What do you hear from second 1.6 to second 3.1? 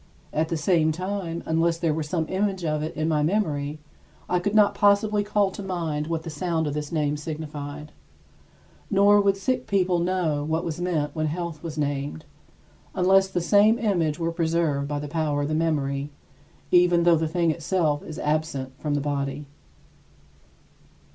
there were some image of it in